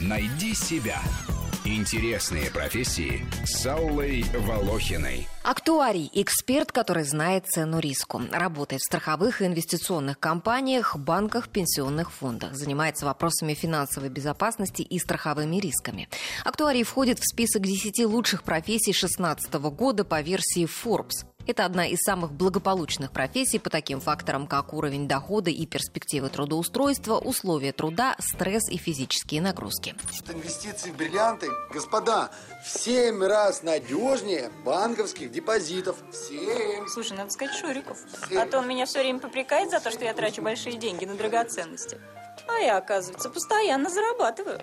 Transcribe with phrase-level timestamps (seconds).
[0.00, 1.00] Найди себя.
[1.64, 5.28] Интересные профессии с Аллой Волохиной.
[5.42, 8.22] Актуарий– эксперт, который знает цену риску.
[8.32, 12.54] Работает в страховых и инвестиционных компаниях, банках, пенсионных фондах.
[12.54, 16.08] Занимается вопросами финансовой безопасности и страховыми рисками.
[16.44, 21.26] Актуарий входит в список 10 лучших профессий 2016 года по версии Forbes.
[21.46, 27.16] Это одна из самых благополучных профессий по таким факторам, как уровень дохода и перспективы трудоустройства,
[27.16, 29.94] условия труда, стресс и физические нагрузки.
[30.32, 32.30] Инвестиции в бриллианты, господа,
[32.64, 35.96] в 7 раз надежнее банковских депозитов.
[36.10, 36.86] В 7.
[36.88, 37.98] Слушай, надо сказать Шуриков.
[38.36, 41.16] А то он меня все время попрекает за то, что я трачу большие деньги на
[41.16, 41.98] драгоценности.
[42.46, 44.60] А я, оказывается, постоянно зарабатываю.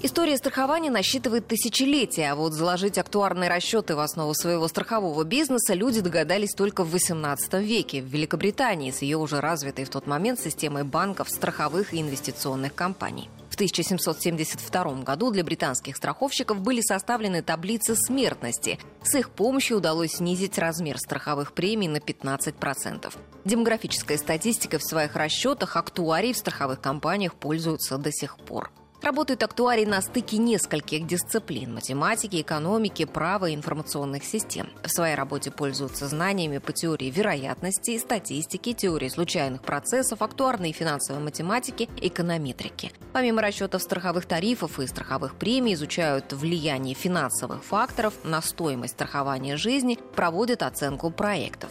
[0.00, 6.00] История страхования насчитывает тысячелетия, а вот заложить актуарные расчеты в основу своего страхового бизнеса люди
[6.00, 10.84] догадались только в XVIII веке в Великобритании с ее уже развитой в тот момент системой
[10.84, 13.28] банков, страховых и инвестиционных компаний.
[13.50, 18.78] В 1772 году для британских страховщиков были составлены таблицы смертности.
[19.02, 23.12] С их помощью удалось снизить размер страховых премий на 15%.
[23.44, 28.70] Демографическая статистика в своих расчетах актуарий в страховых компаниях пользуются до сих пор.
[29.00, 34.70] Работают актуарии на стыке нескольких дисциплин– математики, экономики, права и информационных систем.
[34.82, 41.22] В своей работе пользуются знаниями по теории вероятности, статистики, теории случайных процессов, актуарной и финансовой
[41.22, 42.92] математики, эконометрики.
[43.12, 49.96] Помимо расчетов страховых тарифов и страховых премий, изучают влияние финансовых факторов на стоимость страхования жизни,
[50.16, 51.70] проводят оценку проектов.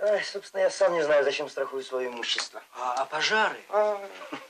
[0.00, 2.62] Ай, собственно, я сам не знаю, зачем страхую свое имущество.
[2.80, 3.56] А, а пожары?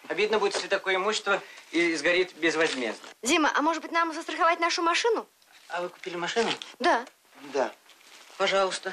[0.08, 3.06] Обидно будет, если такое имущество и сгорит безвозмездно.
[3.22, 5.26] Дима, а может быть нам застраховать нашу машину?
[5.68, 6.50] А вы купили машину?
[6.78, 7.04] Да.
[7.52, 7.72] Да.
[8.38, 8.92] Пожалуйста.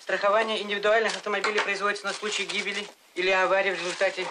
[0.00, 4.26] Страхование индивидуальных автомобилей производится на случай гибели или аварии в результате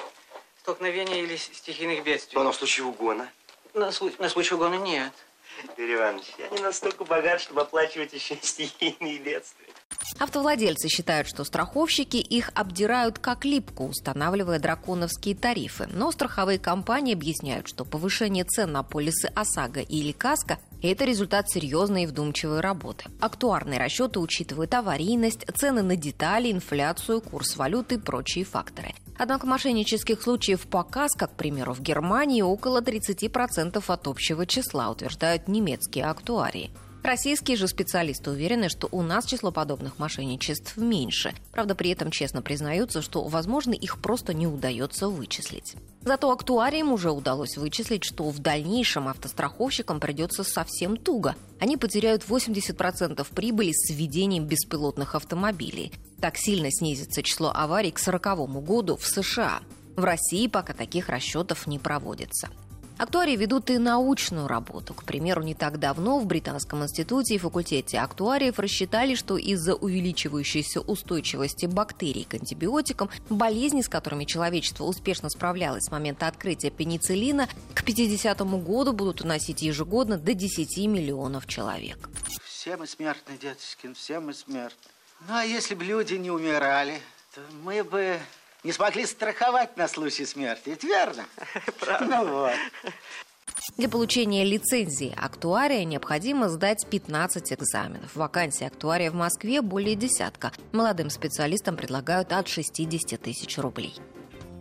[0.60, 2.38] столкновения или стихийных бедствий.
[2.40, 3.32] Но в случае угона.
[3.74, 5.14] На, слу- на случай угона нет.
[5.78, 9.68] Юрий Иванович, я не настолько богат, чтобы оплачивать еще стихийные бедствия.
[10.20, 15.88] Автовладельцы считают, что страховщики их обдирают как липку, устанавливая драконовские тарифы.
[15.92, 22.04] Но страховые компании объясняют, что повышение цен на полисы ОСАГО или КАСКО– это результат серьезной
[22.04, 23.06] и вдумчивой работы.
[23.20, 28.94] Актуарные расчеты учитывают аварийность, цены на детали, инфляцию, курс валюты и прочие факторы.
[29.18, 35.48] Однако мошеннических случаев по КАСКО, к примеру, в Германии около 30% от общего числа, утверждают
[35.48, 36.72] немецкие актуарии.
[37.04, 41.34] Российские же специалисты уверены, что у нас число подобных мошенничеств меньше.
[41.52, 45.76] Правда, при этом честно признаются, что, возможно, их просто не удается вычислить.
[46.02, 51.36] Зато актуариям уже удалось вычислить, что в дальнейшем автостраховщикам придется совсем туго.
[51.60, 55.92] Они потеряют 80% прибыли с введением беспилотных автомобилей.
[56.20, 59.62] Так сильно снизится число аварий к 1940 году в США.
[59.96, 62.50] В России пока таких расчетов не проводится.
[62.98, 64.94] Актуарии ведут и научную работу.
[64.94, 70.82] К примеру, не так давно в Британском институте и факультете актуариев рассчитали, что из-за увеличивающейся
[70.82, 77.84] устойчивости бактерий к антибиотикам, болезни, с которыми человечество успешно справлялось с момента открытия пенициллина, к
[77.84, 82.10] 50 году будут уносить ежегодно до 10 миллионов человек.
[82.44, 84.92] Все мы смертны, дедушкин, все мы смертны.
[85.28, 87.00] Ну, а если бы люди не умирали,
[87.34, 88.20] то мы бы
[88.64, 90.70] не смогли страховать на случай смерти.
[90.70, 91.26] Ведь верно?
[91.80, 92.06] Правда.
[92.06, 92.54] Ну вот.
[93.78, 98.16] Для получения лицензии актуария необходимо сдать 15 экзаменов.
[98.16, 100.52] Вакансии актуария в Москве более десятка.
[100.72, 103.96] Молодым специалистам предлагают от 60 тысяч рублей.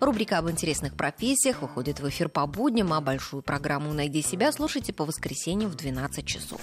[0.01, 4.95] Рубрика об интересных профессиях выходит в эфир по будням, а большую программу «Найди себя» слушайте
[4.95, 6.61] по воскресеньям в 12 часов.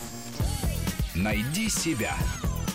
[1.14, 2.16] Найди себя.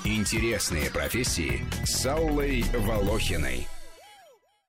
[0.05, 3.67] Интересные профессии с Аллой Волохиной.